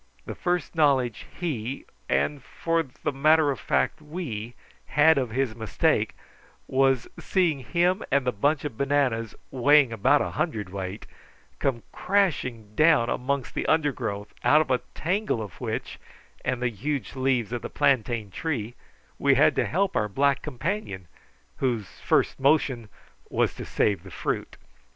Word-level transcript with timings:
The 0.25 0.33
first 0.33 0.73
knowledge 0.73 1.27
he, 1.39 1.85
and 2.09 2.41
for 2.41 2.81
the 3.03 3.11
matter 3.11 3.51
of 3.51 3.59
fact 3.59 4.01
we, 4.01 4.55
had 4.87 5.19
of 5.19 5.29
his 5.29 5.55
mistake, 5.55 6.15
was 6.65 7.07
seeing 7.19 7.59
him 7.59 8.01
and 8.09 8.25
the 8.25 8.31
bunch 8.31 8.65
of 8.65 8.79
bananas, 8.79 9.35
weighing 9.51 9.93
about 9.93 10.19
a 10.23 10.31
hundredweight, 10.31 11.05
come 11.59 11.83
crashing 11.91 12.73
down 12.73 13.11
amongst 13.11 13.53
the 13.53 13.67
undergrowth, 13.67 14.33
out 14.43 14.59
of 14.61 14.71
a 14.71 14.81
tangle 14.95 15.39
of 15.39 15.61
which, 15.61 15.99
and 16.43 16.63
the 16.63 16.69
huge 16.71 17.15
leaves 17.15 17.51
of 17.51 17.61
the 17.61 17.69
plantain 17.69 18.31
tree, 18.31 18.73
we 19.19 19.35
had 19.35 19.55
to 19.55 19.67
help 19.67 19.95
our 19.95 20.09
black 20.09 20.41
companion, 20.41 21.07
whose 21.57 21.87
first 22.01 22.39
motion 22.39 22.89
was 23.29 23.53
to 23.53 23.65
save 23.65 24.01
the 24.01 24.09
fruit. 24.09 24.57